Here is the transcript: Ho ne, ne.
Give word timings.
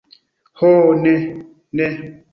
Ho 0.61 0.71
ne, 1.03 1.15
ne. 1.81 1.91